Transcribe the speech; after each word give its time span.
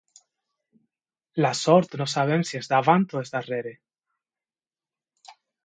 La 1.47 1.51
sort 1.59 1.93
no 2.01 2.09
sabem 2.15 2.47
si 2.53 2.59
és 2.63 2.71
davant 2.73 3.07
o 3.13 3.13
si 3.13 3.21
és 3.29 3.37
darrere. 3.37 3.77